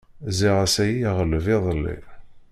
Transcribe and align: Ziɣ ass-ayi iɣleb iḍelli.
Ziɣ 0.37 0.55
ass-ayi 0.65 1.01
iɣleb 1.09 1.45
iḍelli. 1.55 1.97